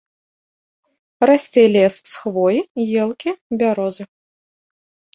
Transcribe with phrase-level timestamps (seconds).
[1.31, 2.59] Расце лес з хвоі,
[3.05, 3.31] елкі,
[3.63, 4.03] бярозы.